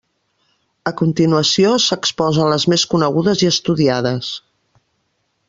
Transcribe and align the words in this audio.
A 0.91 0.93
continuació, 1.01 1.73
s'exposen 1.83 2.49
les 2.55 2.65
més 2.75 2.87
conegudes 2.95 3.45
i 3.45 3.51
estudiades. 3.53 4.33